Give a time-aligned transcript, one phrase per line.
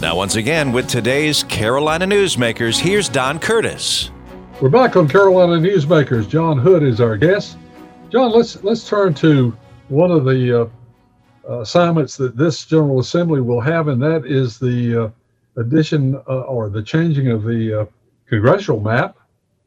[0.00, 4.12] Now, once again, with today's Carolina Newsmakers, here's Don Curtis.
[4.60, 6.28] We're back on Carolina Newsmakers.
[6.28, 7.58] John Hood is our guest.
[8.08, 9.56] John, let's let's turn to
[9.88, 15.06] one of the uh, assignments that this General Assembly will have, and that is the
[15.06, 17.86] uh, addition uh, or the changing of the uh,
[18.28, 19.16] congressional map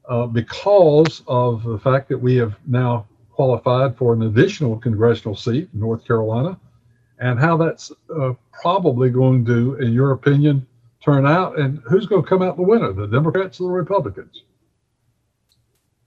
[0.08, 5.68] uh, because of the fact that we have now qualified for an additional congressional seat
[5.74, 6.58] in North Carolina
[7.22, 10.66] and how that's uh, probably going to, in your opinion,
[11.04, 14.44] turn out, and who's going to come out the winner, the Democrats or the Republicans?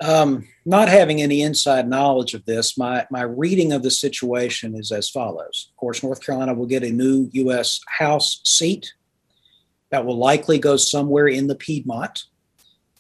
[0.01, 4.91] Um, not having any inside knowledge of this, my, my reading of the situation is
[4.91, 5.69] as follows.
[5.71, 7.81] Of course, North Carolina will get a new U.S.
[7.87, 8.93] House seat
[9.91, 12.25] that will likely go somewhere in the Piedmont.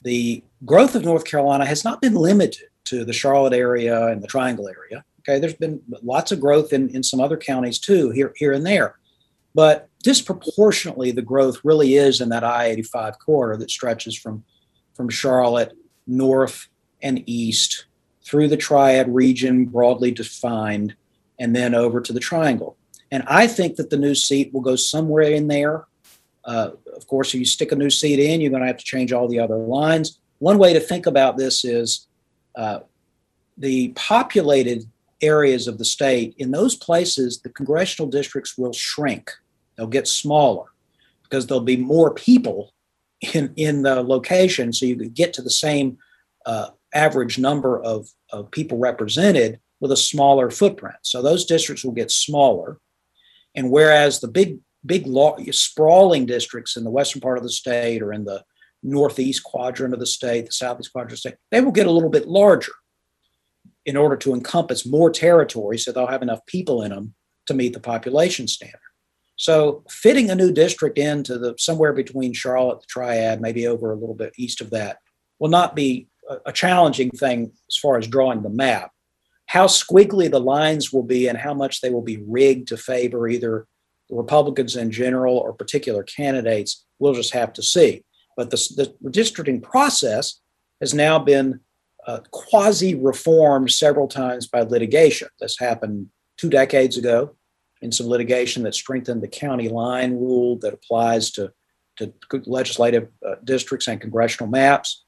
[0.02, 4.28] The growth of North Carolina has not been limited to the Charlotte area and the
[4.28, 5.04] Triangle area.
[5.26, 8.66] Okay, there's been lots of growth in, in some other counties too, here, here and
[8.66, 8.96] there.
[9.54, 14.44] But disproportionately, the growth really is in that I 85 corridor that stretches from,
[14.94, 15.72] from Charlotte
[16.06, 16.68] north
[17.00, 17.86] and east
[18.22, 20.94] through the Triad region, broadly defined,
[21.38, 22.76] and then over to the Triangle.
[23.10, 25.84] And I think that the new seat will go somewhere in there.
[26.44, 28.84] Uh, of course, if you stick a new seat in, you're going to have to
[28.84, 30.18] change all the other lines.
[30.38, 32.08] One way to think about this is
[32.56, 32.80] uh,
[33.56, 34.84] the populated
[35.20, 39.30] areas of the state, in those places, the congressional districts will shrink.
[39.76, 40.66] They'll get smaller
[41.22, 42.72] because there'll be more people
[43.32, 44.72] in, in the location.
[44.72, 45.98] So you could get to the same
[46.46, 50.96] uh, average number of, of people represented with a smaller footprint.
[51.02, 52.78] So those districts will get smaller.
[53.54, 58.02] And whereas the big, big law, sprawling districts in the western part of the state
[58.02, 58.44] or in the
[58.82, 61.90] northeast quadrant of the state, the southeast quadrant of the state, they will get a
[61.90, 62.72] little bit larger
[63.86, 67.14] in order to encompass more territory so they'll have enough people in them
[67.46, 68.80] to meet the population standard.
[69.36, 73.96] So fitting a new district into the somewhere between Charlotte, the Triad, maybe over a
[73.96, 74.98] little bit east of that,
[75.38, 78.90] will not be a, a challenging thing as far as drawing the map.
[79.46, 83.28] How squiggly the lines will be and how much they will be rigged to favor
[83.28, 83.66] either
[84.08, 88.04] the Republicans in general or particular candidates, we'll just have to see.
[88.36, 90.40] But the, the redistricting process
[90.80, 91.60] has now been
[92.06, 95.28] uh, quasi reformed several times by litigation.
[95.40, 97.36] This happened two decades ago
[97.82, 101.52] in some litigation that strengthened the county line rule that applies to,
[101.96, 102.12] to
[102.46, 105.04] legislative uh, districts and congressional maps.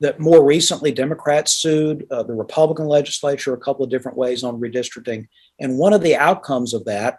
[0.00, 4.60] That more recently, Democrats sued uh, the Republican legislature a couple of different ways on
[4.60, 5.26] redistricting.
[5.58, 7.18] And one of the outcomes of that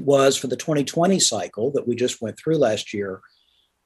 [0.00, 3.20] was for the 2020 cycle that we just went through last year,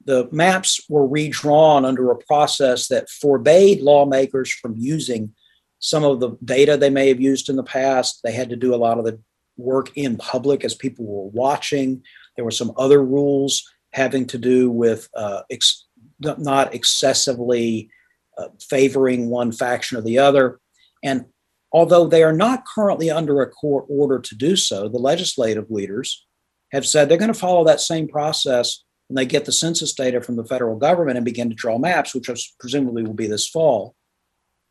[0.06, 5.34] the maps were redrawn under a process that forbade lawmakers from using
[5.80, 8.20] some of the data they may have used in the past.
[8.22, 9.20] They had to do a lot of the
[9.56, 12.02] work in public as people were watching.
[12.36, 13.62] There were some other rules
[13.92, 15.86] having to do with uh, ex-
[16.20, 17.90] not excessively
[18.38, 20.60] uh, favoring one faction or the other.
[21.02, 21.26] And
[21.72, 26.26] although they are not currently under a court order to do so, the legislative leaders
[26.72, 30.20] have said they're going to follow that same process and they get the census data
[30.20, 32.28] from the federal government and begin to draw maps, which
[32.58, 33.94] presumably will be this fall.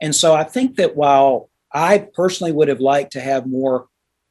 [0.01, 3.88] And so I think that while I personally would have liked to have more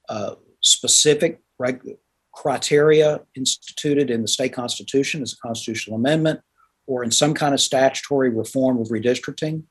[0.08, 1.96] uh, specific reg-
[2.32, 6.40] criteria instituted in the state constitution as a constitutional amendment
[6.86, 9.62] or in some kind of statutory reform of redistricting,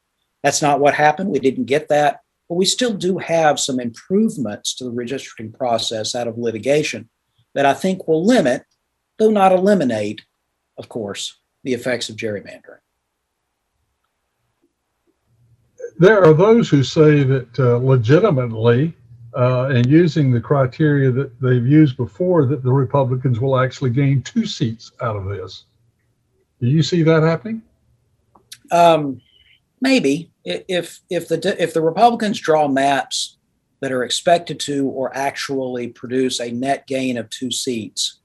[0.41, 1.29] that's not what happened.
[1.29, 2.21] We didn't get that.
[2.49, 7.09] But we still do have some improvements to the redistricting process out of litigation
[7.53, 8.63] that I think will limit
[9.17, 10.23] though not eliminate,
[10.77, 12.79] of course, the effects of gerrymandering.
[15.99, 18.93] There are those who say that uh, legitimately,
[19.35, 24.21] uh, and using the criteria that they've used before, that the Republicans will actually gain
[24.21, 25.65] two seats out of this.
[26.59, 27.61] Do you see that happening?
[28.71, 29.21] Um,
[29.81, 33.37] maybe if if the if the Republicans draw maps
[33.81, 38.21] that are expected to or actually produce a net gain of two seats,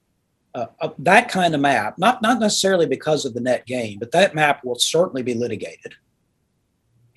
[0.55, 4.11] uh, uh, that kind of map, not not necessarily because of the net gain, but
[4.11, 5.93] that map will certainly be litigated.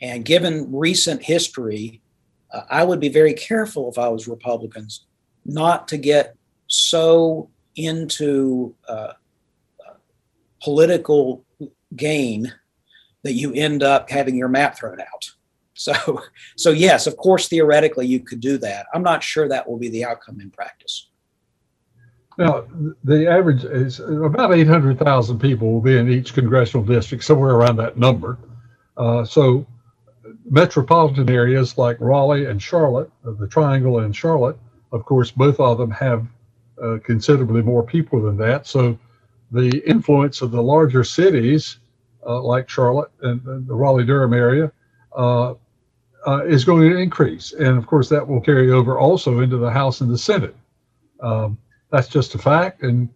[0.00, 2.02] And given recent history,
[2.52, 5.06] uh, I would be very careful if I was Republicans
[5.44, 6.36] not to get
[6.66, 9.12] so into uh,
[9.86, 9.94] uh
[10.62, 11.44] political
[11.96, 12.52] gain
[13.22, 15.30] that you end up having your map thrown out.
[15.74, 16.22] So,
[16.56, 18.86] so yes, of course, theoretically you could do that.
[18.94, 21.08] I'm not sure that will be the outcome in practice.
[22.38, 22.64] Now,
[23.04, 27.98] the average is about 800,000 people will be in each congressional district, somewhere around that
[27.98, 28.38] number.
[28.96, 29.66] Uh, so,
[30.50, 34.58] metropolitan areas like Raleigh and Charlotte, uh, the Triangle and Charlotte,
[34.92, 36.26] of course, both of them have
[36.82, 38.66] uh, considerably more people than that.
[38.66, 38.98] So
[39.50, 41.78] the influence of the larger cities
[42.26, 44.72] uh, like Charlotte and, and the Raleigh Durham area
[45.16, 45.54] uh,
[46.26, 47.52] uh, is going to increase.
[47.52, 50.56] And of course, that will carry over also into the House and the Senate.
[51.20, 51.58] Um,
[51.92, 52.82] that's just a fact.
[52.82, 53.08] And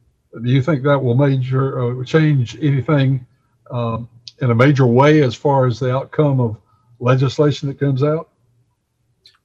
[0.45, 3.27] do you think that will major uh, change anything
[3.71, 4.09] um,
[4.41, 6.59] in a major way as far as the outcome of
[7.01, 8.29] legislation that comes out?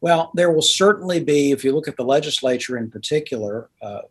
[0.02, 4.02] Well, there will certainly be, if you look at the legislature in particular, uh,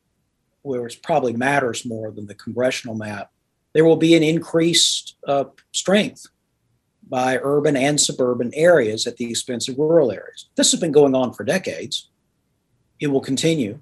[0.62, 3.30] where it probably matters more than the congressional map,
[3.72, 6.26] there will be an increased uh, strength
[7.08, 10.46] by urban and suburban areas at the expense of rural areas.
[10.54, 12.08] This has been going on for decades.
[13.00, 13.80] It will continue.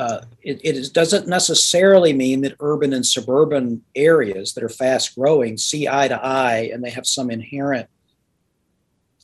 [0.00, 5.14] Uh, it, it is, doesn't necessarily mean that urban and suburban areas that are fast
[5.14, 7.86] growing see eye to eye and they have some inherent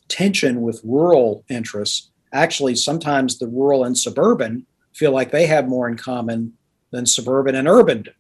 [0.09, 2.11] tension with rural interests.
[2.35, 6.53] Actually, sometimes the rural and suburban feel like they have more in common
[6.91, 8.11] than suburban and urban do.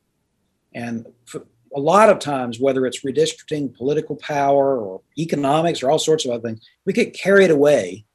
[0.75, 1.05] And
[1.75, 6.31] a lot of times, whether it's redistricting, political power, or economics, or all sorts of
[6.31, 8.07] other things, we get carried away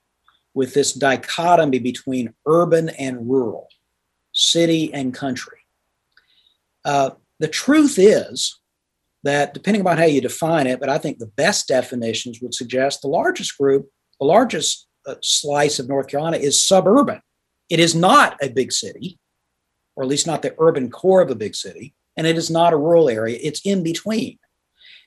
[0.56, 3.68] with this dichotomy between urban and rural,
[4.34, 5.60] city and country.
[6.84, 8.60] Uh, the truth is
[9.24, 13.02] that, depending upon how you define it, but I think the best definitions would suggest
[13.02, 13.90] the largest group,
[14.20, 17.22] the largest uh, slice of North Carolina is suburban.
[17.70, 19.20] It is not a big city,
[19.96, 22.74] or at least not the urban core of a big city and it is not
[22.74, 24.38] a rural area, it's in between.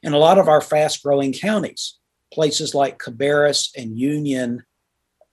[0.03, 1.99] In a lot of our fast growing counties,
[2.33, 4.65] places like Cabarrus and Union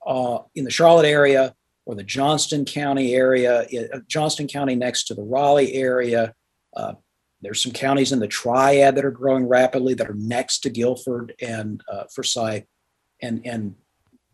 [0.06, 1.56] uh, in the Charlotte area
[1.86, 6.34] or the Johnston County area, uh, Johnston County next to the Raleigh area.
[6.76, 6.94] Uh,
[7.42, 11.34] there's some counties in the Triad that are growing rapidly that are next to Guilford
[11.42, 12.66] and uh, Forsyth,
[13.22, 13.76] and, and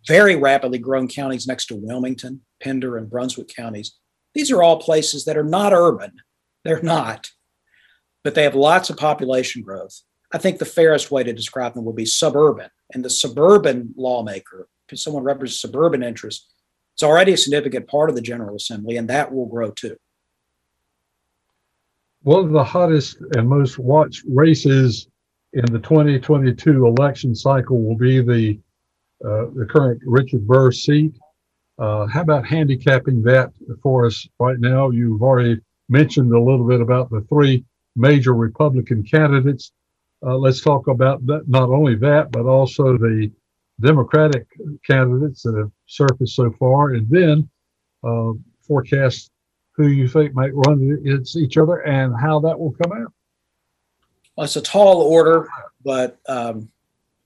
[0.06, 3.98] very rapidly growing counties next to Wilmington, Pender, and Brunswick counties.
[4.34, 6.12] These are all places that are not urban,
[6.64, 7.30] they're not,
[8.24, 10.02] but they have lots of population growth.
[10.34, 12.70] I think the fairest way to describe them would be suburban.
[12.94, 16.54] And the suburban lawmaker, someone represents suburban interests,
[16.98, 19.96] it's already a significant part of the General Assembly, and that will grow too.
[22.24, 25.08] One of the hottest and most watched races
[25.54, 28.60] in the 2022 election cycle will be the
[29.24, 31.14] uh, the current Richard Burr seat.
[31.78, 33.52] Uh, how about handicapping that
[33.84, 34.90] for us right now?
[34.90, 37.64] You've already mentioned a little bit about the three
[37.96, 39.72] major Republican candidates.
[40.26, 43.32] Uh, let's talk about that, not only that, but also the
[43.80, 44.48] Democratic
[44.86, 47.50] candidates that have surfaced so far, and then
[48.04, 48.32] uh,
[48.62, 49.32] forecast
[49.74, 53.14] who you think might run against each other and how that will come out.
[54.36, 55.48] Well, it's a tall order,
[55.84, 56.70] but um,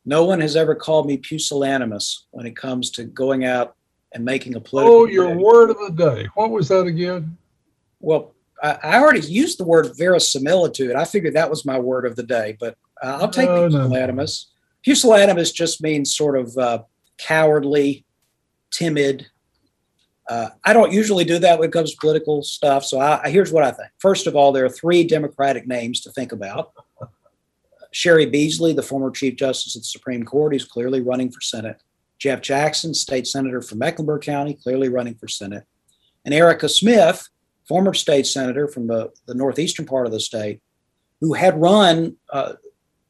[0.05, 3.75] no one has ever called me pusillanimous when it comes to going out
[4.13, 4.95] and making a political.
[4.95, 6.27] Oh, your word of the day.
[6.35, 7.37] What was that again?
[7.99, 8.33] Well,
[8.63, 10.95] I, already used the word verisimilitude.
[10.95, 14.47] I figured that was my word of the day, but uh, I'll take oh, pusillanimous.
[14.47, 14.50] No.
[14.85, 16.83] Pusillanimous just means sort of uh,
[17.17, 18.05] cowardly,
[18.71, 19.27] timid.
[20.29, 22.85] Uh, I don't usually do that when it comes to political stuff.
[22.85, 23.89] So I, here's what I think.
[23.99, 26.71] First of all, there are three Democratic names to think about.
[27.91, 31.81] Cheri Beasley, the former Chief Justice of the Supreme Court, who's clearly running for Senate.
[32.19, 35.63] Jeff Jackson, state senator from Mecklenburg County, clearly running for Senate.
[36.23, 37.27] And Erica Smith,
[37.67, 40.61] former state senator from the, the northeastern part of the state,
[41.19, 42.53] who had run uh,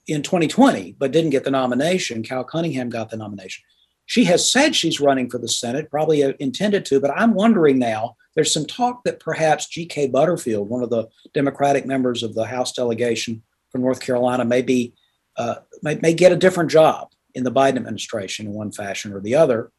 [0.08, 2.24] in 2020 but didn't get the nomination.
[2.24, 3.64] Cal Cunningham got the nomination.
[4.06, 7.80] She has said she's running for the Senate, probably uh, intended to, but I'm wondering
[7.80, 8.18] now.
[8.36, 10.08] There's some talk that perhaps G.K.
[10.08, 13.42] Butterfield, one of the Democratic members of the House delegation
[13.72, 14.94] from North Carolina, may be
[15.38, 19.22] uh, may, may get a different job in the Biden administration in one fashion or
[19.22, 19.72] the other.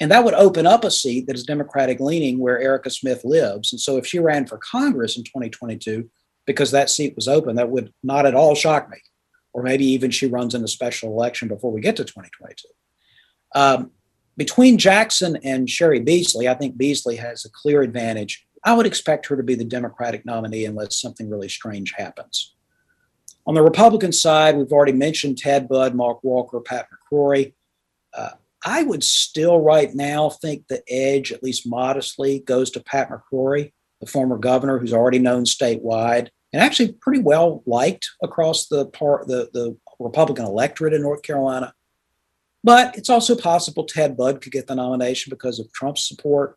[0.00, 3.72] And that would open up a seat that is Democratic leaning where Erica Smith lives.
[3.72, 6.08] And so if she ran for Congress in 2022,
[6.46, 8.96] because that seat was open, that would not at all shock me.
[9.54, 12.68] Or maybe even she runs in a special election before we get to 2022.
[13.54, 13.92] Um,
[14.36, 18.46] between Jackson and Cheri Beasley, I think Beasley has a clear advantage.
[18.64, 22.54] I would expect her to be the Democratic nominee unless something really strange happens.
[23.46, 27.54] On the Republican side, we've already mentioned Ted Budd, Mark Walker, Pat McCrory.
[28.12, 28.30] Uh,
[28.64, 33.72] I would still right now think the edge, at least modestly, goes to Pat McCrory,
[34.00, 39.26] the former governor who's already known statewide and actually pretty well liked across the part
[39.26, 41.74] the, the Republican electorate in North Carolina.
[42.62, 46.56] But it's also possible Ted Budd could get the nomination because of Trump's support.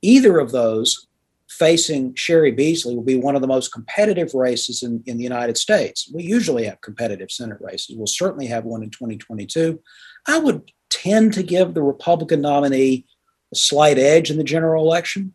[0.00, 1.08] Either of those
[1.48, 5.58] facing Cheri Beasley will be one of the most competitive races in, in the United
[5.58, 6.08] States.
[6.14, 7.96] We usually have competitive Senate races.
[7.96, 9.80] We'll certainly have one in 2022.
[10.28, 13.06] I would tend to give the Republican nominee
[13.52, 15.32] a slight edge in the general election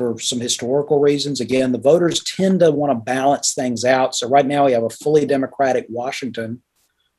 [0.00, 1.40] for some historical reasons.
[1.40, 4.14] Again, the voters tend to want to balance things out.
[4.14, 6.62] So right now we have a fully Democratic Washington,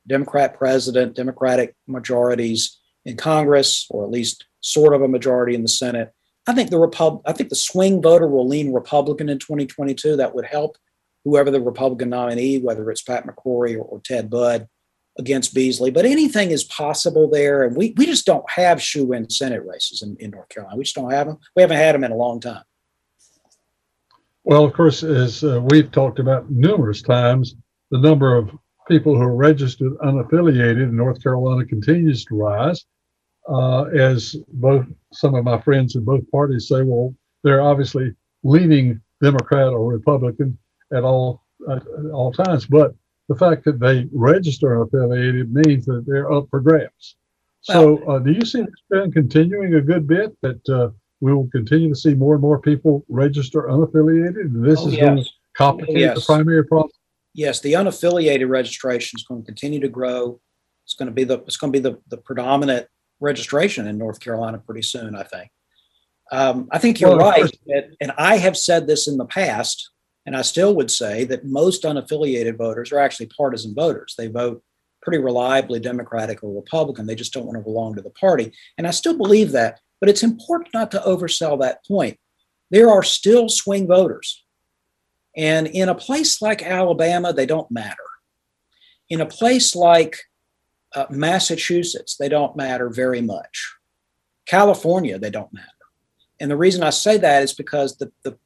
[0.07, 5.67] Democrat president, Democratic majorities in Congress, or at least sort of a majority in the
[5.67, 6.11] Senate.
[6.47, 10.15] I think the Repub- I think the swing voter will lean Republican in 2022.
[10.15, 10.75] That would help
[11.23, 14.67] whoever the Republican nominee, whether it's Pat McCrory or, or Ted Budd,
[15.19, 15.91] against Beasley.
[15.91, 20.17] But anything is possible there, and we we just don't have shoe-in Senate races in,
[20.19, 20.77] in North Carolina.
[20.77, 21.37] We just don't have them.
[21.55, 22.63] We haven't had them in a long time.
[24.43, 27.55] Well, of course, as uh, we've talked about numerous times,
[27.91, 28.49] the number of
[28.87, 32.85] people who are registered unaffiliated in North Carolina continues to rise.
[33.47, 39.01] Uh, as both some of my friends in both parties say, well, they're obviously leaning
[39.21, 40.57] Democrat or Republican
[40.93, 42.95] at all at all times, but
[43.29, 47.15] the fact that they register unaffiliated means that they're up for grabs.
[47.61, 50.35] So, uh, do you see this trend continuing a good bit?
[50.41, 50.89] That uh,
[51.21, 54.63] we will continue to see more and more people register unaffiliated.
[54.65, 55.05] This Oh, is yes.
[55.05, 56.19] going to complicate yes.
[56.19, 56.97] the primary process.
[57.33, 60.41] Yes, the unaffiliated registration is going to continue to grow.
[60.83, 62.87] It's going to be the it's going to be the, the predominant
[63.21, 65.15] registration in North Carolina pretty soon.
[65.15, 65.49] I think.
[66.31, 69.91] Um, I think you're Well, right, that, and I have said this in the past,
[70.25, 74.15] and I still would say that most unaffiliated voters are actually partisan voters.
[74.17, 74.63] They vote
[75.01, 77.05] pretty reliably Democratic or Republican.
[77.05, 79.79] They just don't want to belong to the party, and I still believe that.
[80.01, 82.19] But it's important not to oversell that point.
[82.71, 84.43] There are still swing voters.
[85.37, 87.95] And in a place like Alabama, they don't matter.
[89.09, 90.17] In a place like
[90.93, 93.73] uh, Massachusetts, they don't matter very much.
[94.45, 95.67] California, they don't matter.
[96.39, 98.37] And the reason I say that is because the, the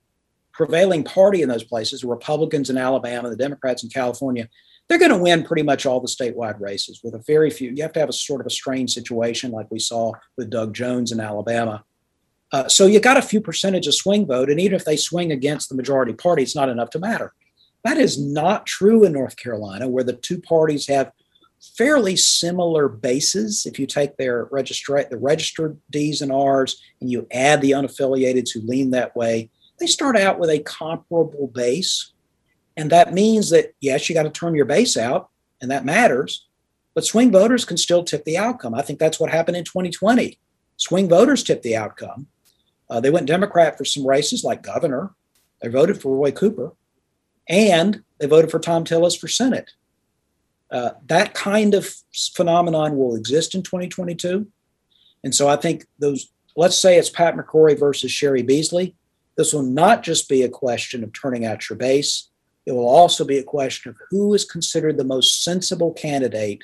[0.54, 4.50] prevailing party in those places, the Republicans in Alabama, the Democrats in California,
[4.88, 7.72] they're going to win pretty much all the statewide races with a very few.
[7.72, 10.74] You have to have a sort of a strange situation like we saw with Doug
[10.74, 11.84] Jones in Alabama.
[12.52, 15.32] Uh, so you got a few percentage of swing vote, and even if they swing
[15.32, 17.34] against the majority party, it's not enough to matter.
[17.84, 21.12] That is not true in North Carolina, where the two parties have
[21.78, 23.66] fairly similar bases.
[23.66, 28.48] If you take their registra- the registered D's and R's and you add the unaffiliated
[28.54, 29.50] who lean that way,
[29.80, 32.12] they start out with a comparable base.
[32.78, 35.30] And that means that, yes, you got to turn your base out,
[35.62, 36.48] and that matters,
[36.94, 38.74] but swing voters can still tip the outcome.
[38.74, 40.38] I think that's what happened in 2020.
[40.78, 42.28] Swing voters tipped the outcome.
[42.90, 45.12] Uh, they went Democrat for some races like governor.
[45.62, 46.74] They voted for Roy Cooper,
[47.48, 49.72] and they voted for Thom Tillis for Senate.
[50.72, 51.94] Uh, that kind of
[52.34, 54.48] phenomenon will exist in 2022.
[55.24, 58.96] And so I think those, let's say it's Pat McCrory versus Cheri Beasley.
[59.38, 62.30] This will not just be a question of turning out your base,
[62.66, 66.64] it will also be a question of who is considered the most sensible candidate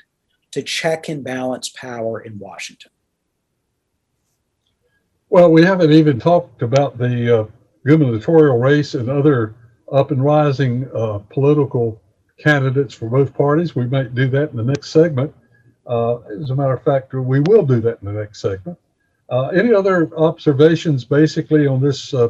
[0.50, 2.90] to check and balance power in Washington.
[5.30, 7.46] Well, we haven't even talked about the uh,
[7.86, 9.54] gubernatorial race and other
[9.90, 12.00] up and rising uh, political
[12.38, 13.74] candidates for both parties.
[13.74, 15.34] We might do that in the next segment.
[15.86, 18.78] Uh, as a matter of fact, we will do that in the next segment.
[19.30, 22.28] Uh, any other observations basically on this uh,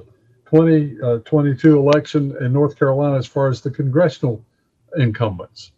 [0.53, 4.45] 2022 election in North Carolina as far as the congressional
[4.99, 5.73] incumbents?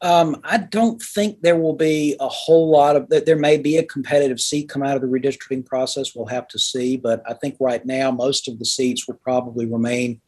[0.00, 3.26] Um, I don't think there will be a whole lot of that.
[3.26, 6.14] There may be a competitive seat come out of the redistricting process.
[6.14, 6.96] We'll have to see.
[6.96, 10.20] But I think right now, most of the seats will probably remain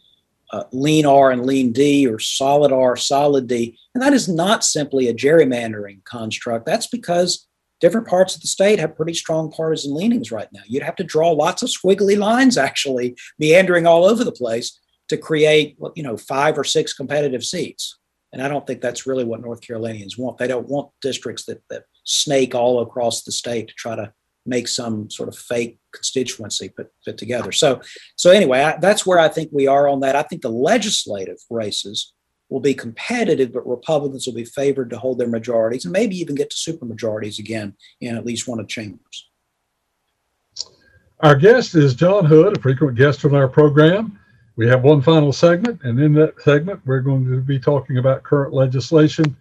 [0.52, 3.78] uh, lean R and lean D or solid R, solid D.
[3.94, 6.66] And that is not simply a gerrymandering construct.
[6.66, 7.46] That's because
[7.80, 10.62] different parts of the state have pretty strong partisan leanings right now.
[10.66, 14.78] You'd have to draw lots of squiggly lines, actually, meandering all over the place
[15.08, 17.98] to create, you know, five or six competitive seats.
[18.32, 20.38] And I don't think that's really what North Carolinians want.
[20.38, 24.12] They don't want districts that, that snake all across the state to try to
[24.44, 27.52] make some sort of fake constituency put, fit together.
[27.52, 27.80] So,
[28.16, 30.16] so anyway, I, that's where I think we are on that.
[30.16, 32.12] I think the legislative races
[32.48, 36.34] will be competitive, but Republicans will be favored to hold their majorities and maybe even
[36.34, 39.28] get to supermajorities again in at least one of the chambers.
[41.20, 44.18] Our guest is John Hood, a frequent guest on our program.
[44.56, 48.22] We have one final segment, and in that segment, we're going to be talking about
[48.22, 49.36] current legislation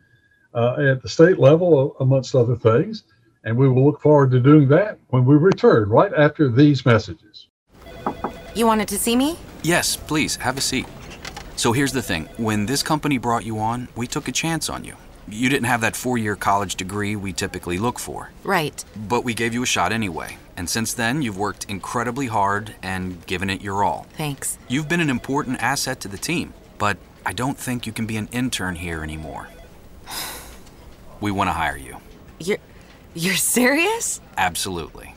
[0.54, 3.04] uh, at the state level, amongst other things.
[3.44, 7.48] And we will look forward to doing that when we return right after these messages.
[8.56, 9.38] You wanted to see me?
[9.62, 10.88] Yes, please, have a seat.
[11.56, 14.84] So here's the thing when this company brought you on, we took a chance on
[14.84, 14.96] you.
[15.28, 18.84] You didn't have that four year college degree we typically look for, Right.
[19.08, 20.38] but we gave you a shot anyway.
[20.58, 24.06] And since then, you've worked incredibly hard and given it your all.
[24.18, 24.58] Thanks.
[24.68, 28.18] You've been an important asset to the team, but I don't think you can be
[28.18, 29.48] an intern here anymore.
[31.22, 32.02] We want to hire you.
[32.40, 32.58] You're
[33.16, 34.20] you're serious?
[34.38, 35.16] Absolutely.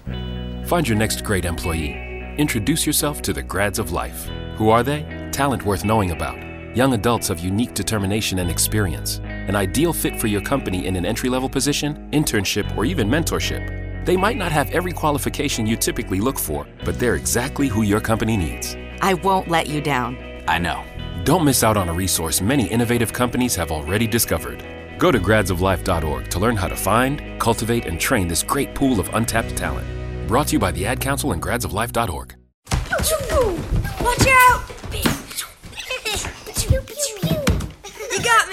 [0.67, 4.25] Find your next great employee Introduce yourself to the grads of life.
[4.59, 5.03] Who are they?
[5.39, 6.37] Talent worth knowing about.
[6.77, 9.21] Young adults of unique determination and experience.
[9.23, 14.05] An ideal fit for your company in an entry level position, internship, or even mentorship.
[14.05, 18.01] They might not have every qualification you typically look for, but they're exactly who your
[18.01, 18.77] company needs.
[19.01, 20.19] I won't let you down.
[20.49, 20.83] I know.
[21.23, 24.65] Don't miss out on a resource many innovative companies have already discovered.
[24.99, 29.09] Go to gradsoflife.org to learn how to find, cultivate, and train this great pool of
[29.15, 29.87] untapped talent.
[30.27, 32.35] Brought to you by the Ad Council and gradsoflife.org.
[34.01, 34.78] Watch out!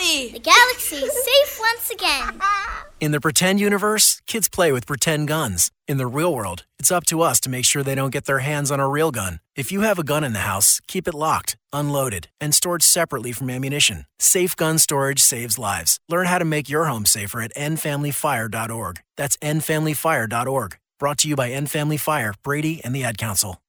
[0.06, 0.32] You!
[0.32, 2.40] The galaxy is safe once again.
[3.02, 5.72] In the pretend universe, kids play with pretend guns.
[5.88, 8.40] In the real world, it's up to us to make sure they don't get their
[8.40, 9.40] hands on a real gun.
[9.56, 13.32] If you have a gun in the house, keep it locked, unloaded, and stored separately
[13.32, 14.06] from ammunition.
[14.20, 16.00] Safe gun storage saves lives.
[16.08, 19.00] Learn how to make your home safer at endfamilyfire.org.
[19.18, 20.78] That's endfamilyfire.org.
[21.00, 23.62] Brought to you by End Family Fire, Brady, and the Ad Council.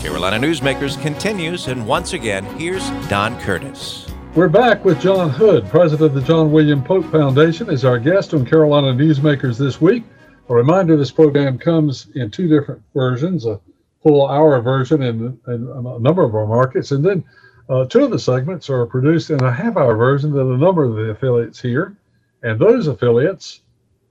[0.00, 4.13] Carolina Newsmakers continues, and once again, here's Don Curtis.
[4.34, 8.34] We're back with John Hood, president of the John William Pope Foundation, as our guest
[8.34, 10.02] on Carolina Newsmakers this week.
[10.48, 13.60] A reminder this program comes in two different versions a
[14.02, 17.22] full hour version in, in a number of our markets, and then
[17.68, 20.82] uh, two of the segments are produced in a half hour version in a number
[20.82, 21.96] of the affiliates here.
[22.42, 23.60] And those affiliates,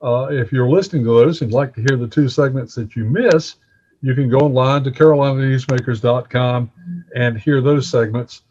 [0.02, 3.04] uh, if you're listening to those and like to hear the two segments that you
[3.04, 3.56] miss,
[4.02, 6.72] you can go online to carolinanewsmakers.com
[7.14, 8.44] and hear those segments.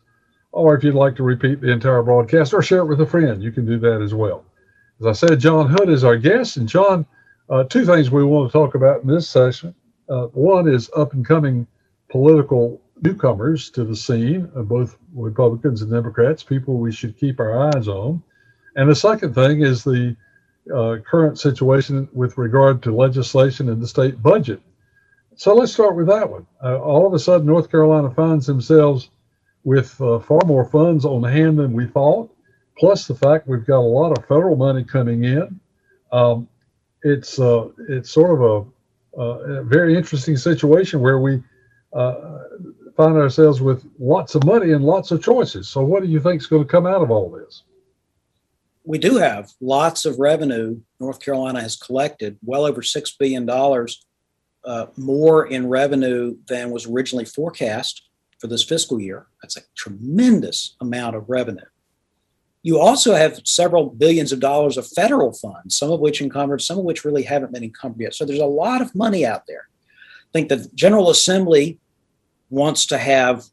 [0.52, 3.42] Or if you'd like to repeat the entire broadcast or share it with a friend,
[3.42, 4.44] you can do that as well.
[5.00, 6.58] As I said, John Hood is our guest.
[6.58, 7.06] And John,
[7.48, 9.74] uh, two things we want to talk about in this session.
[10.08, 11.66] Uh, one is up and coming
[12.10, 17.68] political newcomers to the scene, uh, both Republicans and Democrats, people we should keep our
[17.74, 18.22] eyes on.
[18.76, 20.16] And the second thing is the
[20.72, 24.60] uh, current situation with regard to legislation and the state budget.
[25.34, 26.46] So let's start with that one.
[26.62, 29.10] Uh, all of a sudden, North Carolina finds themselves
[29.64, 32.34] with uh, far more funds on hand than we thought,
[32.78, 35.60] plus the fact we've got a lot of federal money coming in.
[36.10, 36.48] Um,
[37.02, 38.68] it's uh, it's sort of
[39.18, 41.42] a, a, very interesting situation where we
[41.92, 42.14] uh,
[42.96, 45.68] find ourselves with lots of money and lots of choices.
[45.68, 47.64] So, what do you think is going to come out of all this?
[48.84, 50.80] We do have lots of revenue.
[51.00, 54.04] North Carolina has collected well over six billion dollars
[54.64, 58.02] uh, more in revenue than was originally forecast
[58.42, 59.26] for this fiscal year.
[59.40, 61.64] That's a tremendous amount of revenue.
[62.64, 66.76] You also have several billions of dollars of federal funds, some of which encumbered, some
[66.76, 68.14] of which really haven't been encumbered yet.
[68.14, 69.68] So there's a lot of money out there.
[69.68, 71.78] I think the General Assembly
[72.50, 73.44] wants to have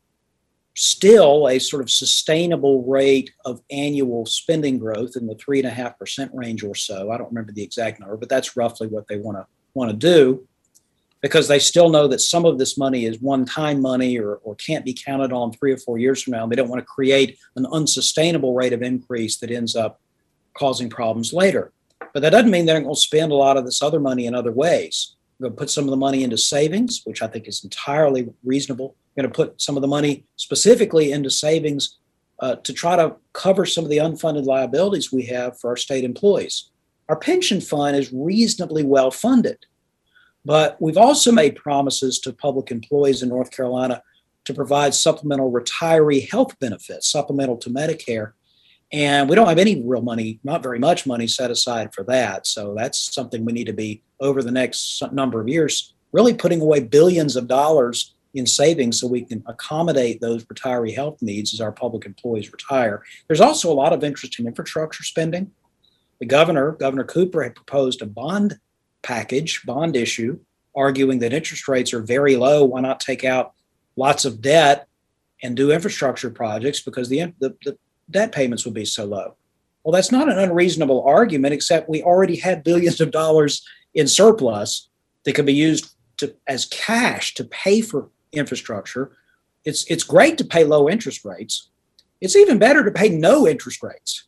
[0.75, 5.71] still a sort of sustainable rate of annual spending growth in the three and a
[5.71, 7.11] half percent range or so.
[7.11, 9.95] I don't remember the exact number, but that's roughly what they want to want to
[9.95, 10.47] do
[11.21, 14.55] because they still know that some of this money is one time money or, or
[14.55, 16.47] can't be counted on three or four years from now.
[16.47, 19.99] They don't want to create an unsustainable rate of increase that ends up
[20.53, 21.71] causing problems later.
[22.13, 24.33] But that doesn't mean they're going to spend a lot of this other money in
[24.33, 25.15] other ways.
[25.39, 28.29] We're going to put some of the money into savings, which I think is entirely
[28.43, 28.95] reasonable.
[29.15, 31.97] We're going to put some of the money specifically into savings
[32.39, 36.03] uh, to try to cover some of the unfunded liabilities we have for our state
[36.03, 36.71] employees.
[37.09, 39.65] Our pension fund is reasonably well funded
[40.45, 44.01] but we've also made promises to public employees in North Carolina
[44.45, 48.33] to provide supplemental retiree health benefits, supplemental to Medicare.
[48.91, 52.47] And we don't have any real money, not very much money set aside for that.
[52.47, 56.61] So that's something we need to be over the next number of years, really putting
[56.61, 61.61] away billions of dollars in savings so we can accommodate those retiree health needs as
[61.61, 63.03] our public employees retire.
[63.27, 65.51] There's also a lot of interest in infrastructure spending.
[66.19, 68.59] The governor, Governor Cooper, had proposed a bond
[69.01, 70.39] package, bond issue,
[70.75, 72.63] arguing that interest rates are very low.
[72.63, 73.53] Why not take out
[73.95, 74.87] lots of debt
[75.41, 77.77] and do infrastructure projects because the, the, the
[78.09, 79.35] debt payments would be so low?
[79.83, 84.89] Well, that's not an unreasonable argument, except we already had billions of dollars in surplus
[85.23, 89.17] that could be used to, as cash to pay for infrastructure.
[89.65, 91.69] It's, it's great to pay low interest rates.
[92.21, 94.27] It's even better to pay no interest rates.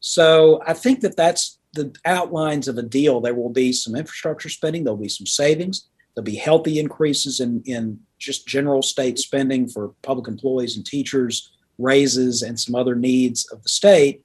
[0.00, 4.48] So I think that that's the outlines of a deal, there will be some infrastructure
[4.48, 9.68] spending, there'll be some savings, there'll be healthy increases in, in just general state spending
[9.68, 14.24] for public employees and teachers, raises, and some other needs of the state.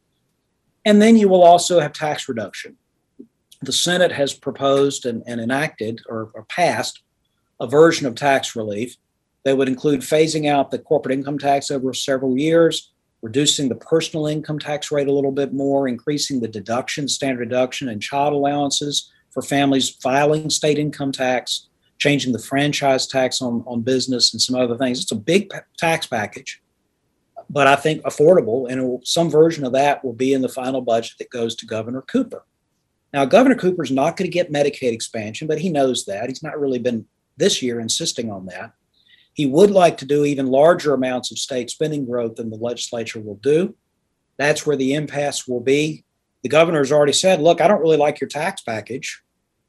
[0.86, 2.77] And then you will also have tax reduction.
[3.62, 7.01] The Senate has proposed and, and enacted or, or passed
[7.60, 8.97] a version of tax relief
[9.43, 12.91] that would include phasing out the corporate income tax over several years,
[13.26, 17.90] reducing the personal income tax rate a little bit more, increasing the deduction, standard deduction,
[17.90, 23.82] and child allowances for families filing state income tax, changing the franchise tax on, on
[23.82, 25.02] business and some other things.
[25.02, 26.62] It's a big tax package,
[27.50, 28.70] but I think affordable.
[28.70, 31.66] And will, some version of that will be in the final budget that goes to
[31.66, 32.46] Governor Cooper.
[33.12, 36.30] Now, Governor Cooper's not going to get Medicaid expansion, but he knows that.
[36.30, 37.08] He's not really been
[37.38, 38.74] this year insisting on that.
[39.36, 43.19] He would like to do even larger amounts of state spending growth than the legislature
[43.19, 43.76] will do.
[44.38, 46.06] That's where the impasse will be.
[46.41, 49.21] The governor's already said, look, I don't really like your tax package.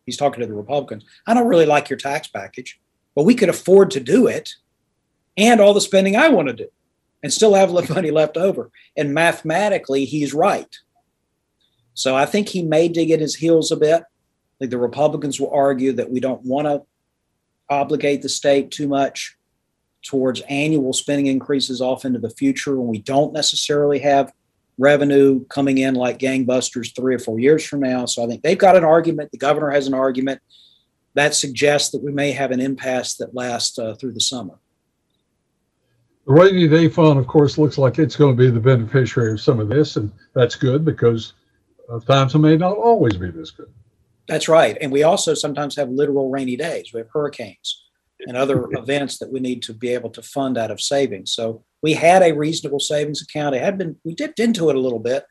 [0.04, 1.04] He's talking to the Republicans.
[1.26, 2.80] I don't really like your tax package,
[3.16, 4.54] but we could afford to do it
[5.36, 6.68] and all the spending I want to do
[7.24, 8.70] and still have a little money left over.
[8.96, 10.72] And mathematically, he's right.
[11.94, 14.04] So I think he may dig at his heels a bit.
[14.60, 16.82] Like the Republicans will argue that we don't want to
[17.68, 19.36] obligate the state too much
[20.06, 24.32] towards annual spending increases off into the future when we don't necessarily have
[24.78, 28.06] revenue coming in like gangbusters three or four years from now.
[28.06, 29.32] So I think they've got an argument.
[29.32, 30.40] The governor has an argument
[31.14, 34.58] that suggests that we may have an impasse that lasts uh, through the summer.
[36.26, 39.40] The rainy day fund, of course, looks like it's going to be the beneficiary of
[39.40, 41.32] some of this, and that's good because
[41.90, 43.72] uh, times may not always be this good.
[44.28, 44.76] That's right.
[44.80, 46.92] And we also sometimes have literal rainy days.
[46.92, 47.85] We have hurricanes
[48.20, 51.32] and other events that we need to be able to fund out of savings.
[51.32, 53.54] So we had a reasonable savings account.
[53.54, 55.24] It had been, we dipped into it a little bit.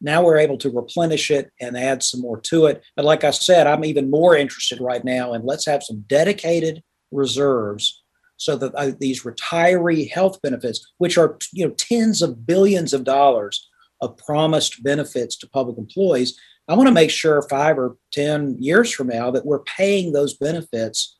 [0.00, 2.82] Now we're able to replenish it and add some more to it.
[2.96, 6.82] But like I said, I'm even more interested right now in let's have some dedicated
[7.12, 8.02] reserves
[8.36, 13.04] so that uh, these retiree health benefits, which are you know tens of billions of
[13.04, 13.68] dollars
[14.00, 16.36] of promised benefits to public employees,
[16.68, 20.34] I want to make sure five or 10 years from now that we're paying those
[20.34, 21.16] benefits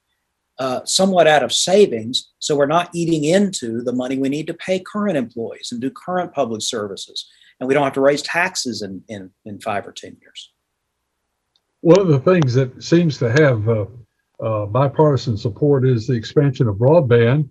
[0.59, 2.31] uh, somewhat out of savings.
[2.39, 5.91] So we're not eating into the money we need to pay current employees and do
[5.91, 7.29] current public services.
[7.59, 10.53] And we don't have to raise taxes in, in, in five or 10 years.
[11.81, 13.87] One of the things that seems to have uh,
[14.43, 17.49] uh, bipartisan support is the expansion of broadband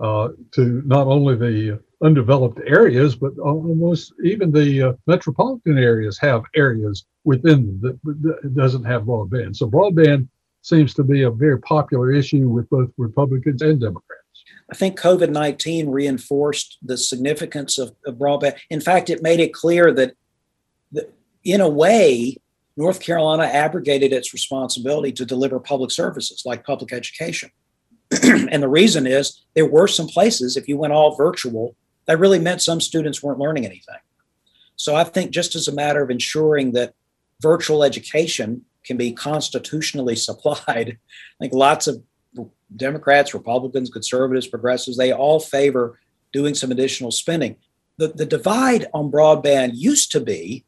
[0.00, 6.42] uh, to not only the undeveloped areas, but almost even the uh, metropolitan areas have
[6.54, 9.56] areas within that, that doesn't have broadband.
[9.56, 10.28] So broadband
[10.66, 14.22] seems to be a very popular issue with both Republicans and Democrats.
[14.70, 18.56] I think COVID 19 reinforced the significance of, of, broadband.
[18.68, 20.14] In fact, it made it clear that,
[20.90, 21.12] that,
[21.44, 22.36] in a way,
[22.76, 27.50] North Carolina abrogated its responsibility to deliver public services like public education.
[28.22, 31.76] and the reason is there were some places, if you went all virtual,
[32.06, 34.00] that really meant some students weren't learning anything.
[34.74, 36.92] So I think just as a matter of ensuring that
[37.40, 42.02] virtual education can be constitutionally supplied, I think lots of
[42.74, 45.98] Democrats, Republicans, conservatives, progressives, they all favor
[46.32, 47.56] doing some additional spending.
[47.98, 50.64] The, the divide on broadband used to be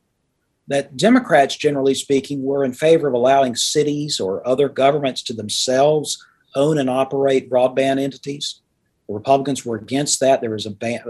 [0.68, 6.24] that Democrats, generally speaking, were in favor of allowing cities or other governments to themselves
[6.54, 8.60] own and operate broadband entities.
[9.08, 10.40] The Republicans were against that.
[10.40, 11.00] There was a ban,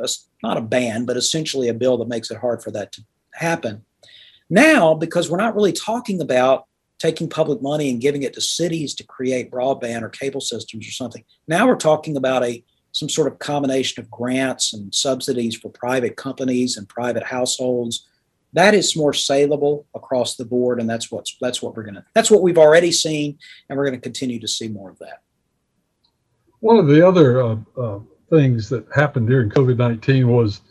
[0.43, 3.03] not a ban, but essentially a bill that makes it hard for that to
[3.35, 3.85] happen.
[4.49, 6.67] Now, because we're not really talking about
[6.99, 10.91] taking public money and giving it to cities to create broadband or cable systems or
[10.91, 15.71] something, now we're talking about a some sort of combination of grants and subsidies for
[15.71, 18.09] private companies and private households.
[18.55, 22.31] That is more saleable across the board, and that's what's that's what we're gonna that's
[22.31, 25.21] what we've already seen, and we're gonna continue to see more of that.
[26.61, 30.63] One of the other uh, uh, things that happened during COVID 19 was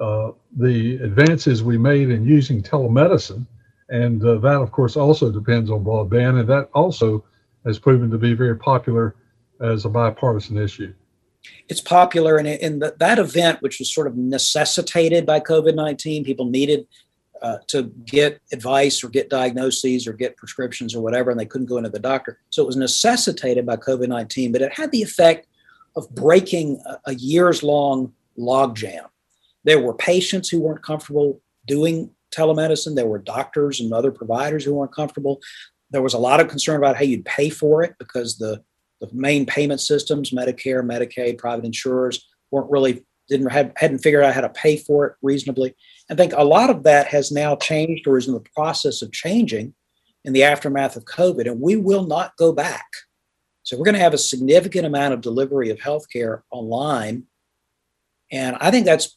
[0.00, 3.46] uh, the advances we made in using telemedicine.
[3.90, 6.40] And uh, that, of course, also depends on broadband.
[6.40, 7.24] And that also
[7.66, 9.16] has proven to be very popular
[9.60, 10.94] as a bipartisan issue.
[11.68, 12.36] It's popular.
[12.36, 16.86] And in that event, which was sort of necessitated by COVID 19, people needed
[17.42, 21.66] uh, to get advice or get diagnoses or get prescriptions or whatever, and they couldn't
[21.66, 22.38] go into the doctor.
[22.50, 25.46] So it was necessitated by COVID 19, but it had the effect
[25.96, 29.06] of breaking a, a years long logjam.
[29.64, 34.74] There were patients who weren't comfortable doing telemedicine, there were doctors and other providers who
[34.74, 35.40] weren't comfortable.
[35.90, 38.62] There was a lot of concern about how you'd pay for it because the,
[39.00, 44.34] the main payment systems, Medicare, Medicaid, private insurers, weren't really didn't have hadn't figured out
[44.34, 45.74] how to pay for it reasonably.
[46.10, 49.12] I think a lot of that has now changed or is in the process of
[49.12, 49.72] changing
[50.24, 52.86] in the aftermath of COVID, and we will not go back.
[53.62, 57.24] So we're going to have a significant amount of delivery of healthcare online.
[58.32, 59.16] And I think that's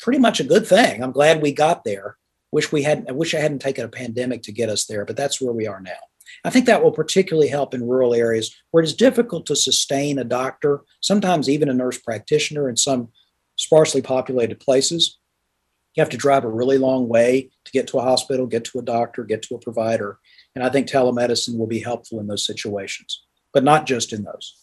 [0.00, 1.02] pretty much a good thing.
[1.02, 2.16] I'm glad we got there.
[2.52, 5.16] Wish we hadn't, I wish I hadn't taken a pandemic to get us there, but
[5.16, 5.98] that's where we are now.
[6.44, 10.18] I think that will particularly help in rural areas where it is difficult to sustain
[10.18, 13.08] a doctor, sometimes even a nurse practitioner in some
[13.56, 15.18] sparsely populated places.
[15.94, 18.78] You have to drive a really long way to get to a hospital, get to
[18.78, 20.18] a doctor, get to a provider.
[20.54, 23.22] And I think telemedicine will be helpful in those situations.
[23.56, 24.54] but not just in those.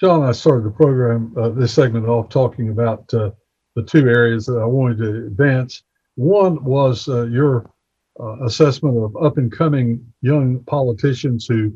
[0.00, 3.32] John, I started the program, uh, this segment off talking about uh,
[3.74, 5.82] the two areas that I wanted to advance.
[6.16, 7.70] One was uh, your
[8.18, 11.72] uh, assessment of up and coming young politicians who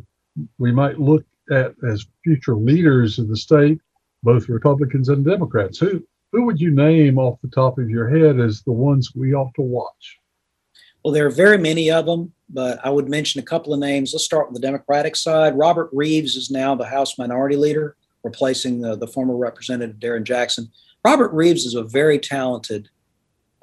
[0.59, 3.79] we might look at as future leaders of the state,
[4.23, 5.79] both Republicans and Democrats.
[5.79, 9.35] Who who would you name off the top of your head as the ones we
[9.35, 10.19] ought to watch?
[11.05, 14.13] Well, there are very many of them, but I would mention a couple of names.
[14.13, 15.59] Let's start with the Democratic side.
[15.59, 20.71] Robert Reives is now the House Minority Leader, replacing the, the former Representative Darren Jackson.
[21.05, 22.91] Robert Reives is a very talented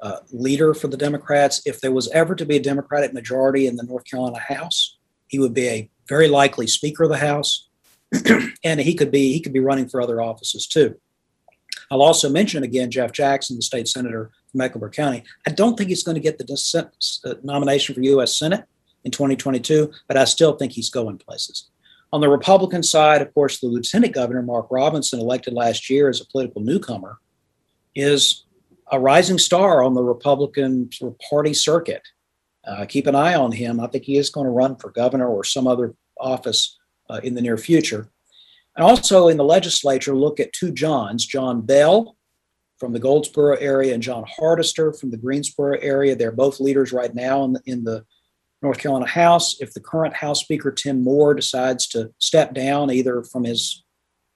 [0.00, 1.62] uh, leader for the Democrats.
[1.66, 5.38] If there was ever to be a Democratic majority in the North Carolina House, he
[5.38, 7.68] would be a very likely Speaker of the House,
[8.64, 10.96] and he could be he could be running for other offices too.
[11.90, 15.24] I'll also mention again Jeff Jackson, the state senator from Mecklenburg County.
[15.46, 16.90] I don't think he's going to get the
[17.24, 18.38] uh, nomination for U.S.
[18.38, 18.64] Senate
[19.04, 21.70] in 2022, but I still think he's going places.
[22.12, 26.20] On the Republican side, of course, the Lieutenant Governor Mark Robinson, elected last year as
[26.20, 27.18] a political newcomer,
[27.94, 28.44] is
[28.90, 30.90] a rising star on the Republican
[31.30, 32.02] Party circuit.
[32.66, 33.80] Uh, keep an eye on him.
[33.80, 37.34] I think he is going to run for governor or some other office uh, in
[37.34, 38.10] the near future.
[38.76, 42.16] And also in the legislature, look at two Johns John Bell
[42.78, 46.14] from the Goldsboro area and Jon Hardister from the Greensboro area.
[46.14, 48.04] They're both leaders right now in the, in the
[48.62, 49.60] North Carolina House.
[49.60, 53.84] If the current House Speaker Tim Moore decides to step down, either from his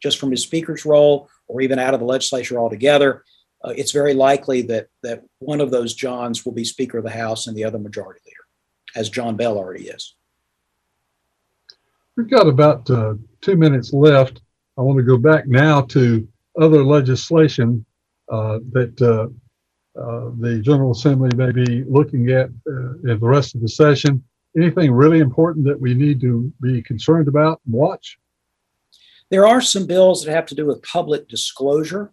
[0.03, 3.25] just from his speaker's role or even out of the legislature altogether,
[3.65, 7.11] uh, it's very likely that that one of those Johns will be Speaker of the
[7.11, 8.45] House and the other Majority Leader,
[8.97, 10.15] as John Bell already is.
[12.17, 14.41] We've got about uh, two minutes left.
[14.77, 16.27] I want to go back now to
[16.61, 17.85] other legislation
[18.31, 19.29] uh, that uh,
[19.99, 24.23] uh, the General Assembly may be looking at uh, in the rest of the session.
[24.57, 28.19] Anything really important that we need to be concerned about and watch?
[29.31, 32.13] There are some bills that have to do with public disclosure.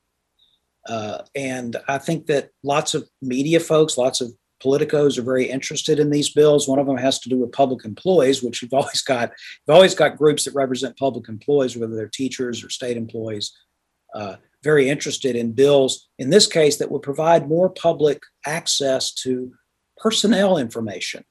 [0.90, 6.00] Uh, and I think that lots of media folks, lots of politicos are very interested
[6.00, 6.68] in these bills.
[6.68, 9.32] One of them has to do with public employees, which you've always got.
[9.68, 13.56] You've always got groups that represent public employees, whether they're teachers or state employees,
[14.16, 16.10] uh, very interested in bills.
[16.18, 19.54] In this case, that would provide more public access to
[19.98, 21.24] personnel information,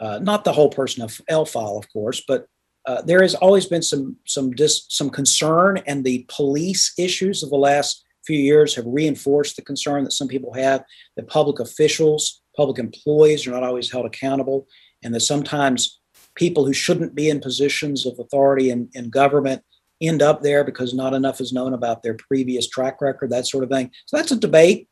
[0.00, 2.46] uh, not the whole personnel file, of course, but
[2.86, 7.50] uh, there has always been some some dis, some concern, and the police issues of
[7.50, 10.84] the last few years have reinforced the concern that some people have
[11.16, 14.66] that public officials, public employees are not always held accountable,
[15.02, 16.00] and that sometimes
[16.34, 19.62] people who shouldn't be in positions of authority in, in government
[20.02, 23.64] end up there because not enough is known about their previous track record, that sort
[23.64, 23.90] of thing.
[24.06, 24.88] So that's a debate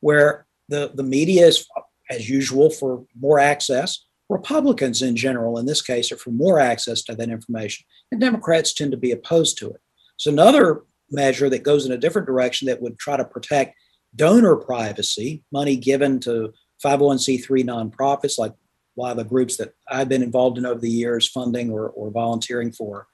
[0.00, 1.66] where the, the media is,
[2.10, 4.04] as usual, for more access.
[4.28, 8.74] Republicans in general, in this case, are for more access to that information, and Democrats
[8.74, 9.80] tend to be opposed to it.
[10.16, 13.76] So another measure that goes in a different direction that would try to protect
[14.16, 16.52] donor privacy, money given to
[16.84, 20.90] 501c3 nonprofits like a lot of the groups that I've been involved in over the
[20.90, 23.06] years, funding or, or volunteering for.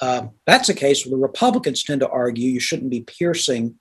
[0.00, 3.74] Uh, that's a case where the Republicans tend to argue you shouldn't be piercing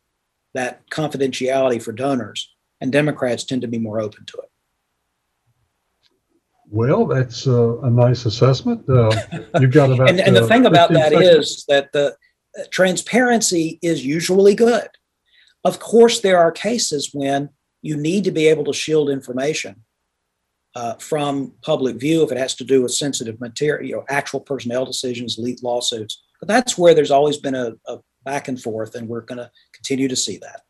[0.54, 4.50] that confidentiality for donors, and Democrats tend to be more open to it.
[6.70, 8.90] Well, that's uh, a nice assessment.
[8.90, 9.16] Uh,
[9.60, 10.10] you've got about.
[10.10, 11.50] and, and the uh, thing about that seconds.
[11.50, 12.16] is that the
[12.72, 14.88] transparency is usually good.
[15.64, 17.50] Of course, there are cases when
[17.82, 19.84] you need to be able to shield information
[20.76, 24.40] uh, from public view if it has to do with sensitive material, you know, actual
[24.40, 26.24] personnel decisions, lead lawsuits.
[26.40, 29.50] But that's where there's always been a, a back and forth, and we're going to
[29.74, 30.62] continue to see that.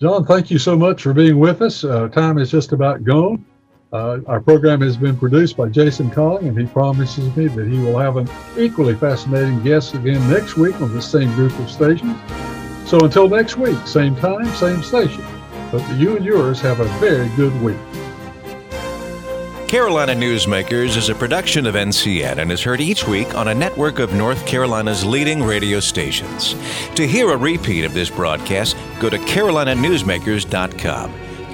[0.00, 1.82] John, thank you so much for being with us.
[1.82, 3.44] Uh, time is just about gone.
[3.90, 7.78] Uh, our program has been produced by Jason Colling, and he promises me that he
[7.78, 12.18] will have an equally fascinating guest again next week on the same group of stations.
[12.86, 15.24] So until next week, same time, same station.
[15.72, 17.78] But you and yours have a very good week.
[19.68, 23.98] Carolina Newsmakers is a production of NCN and is heard each week on a network
[23.98, 26.54] of North Carolina's leading radio stations.
[26.94, 31.27] To hear a repeat of this broadcast, go to carolinanewsmakers.com.